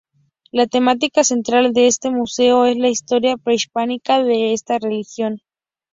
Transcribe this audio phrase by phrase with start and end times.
[0.51, 5.41] La temática central de este museo es la historia prehispánica de esta región.